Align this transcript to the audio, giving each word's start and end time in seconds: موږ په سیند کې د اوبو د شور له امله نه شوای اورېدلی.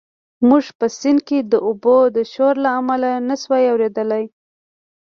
موږ 0.47 0.65
په 0.79 0.85
سیند 0.97 1.19
کې 1.27 1.39
د 1.51 1.53
اوبو 1.67 1.97
د 2.15 2.17
شور 2.33 2.55
له 2.65 2.69
امله 2.79 3.09
نه 3.27 3.35
شوای 3.41 3.63
اورېدلی. 3.71 4.23